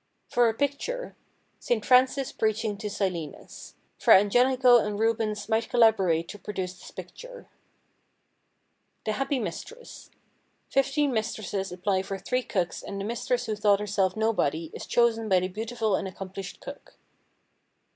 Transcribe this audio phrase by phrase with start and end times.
[0.29, 1.15] For a Picture:
[1.59, 1.85] St.
[1.85, 3.75] Francis preaching to Silenus.
[3.99, 7.45] Fra Angelico and Rubens might collaborate to produce this picture.
[9.05, 10.09] The Happy Mistress.
[10.71, 15.29] Fifteen mistresses apply for three cooks and the mistress who thought herself nobody is chosen
[15.29, 16.95] by the beautiful and accomplished cook.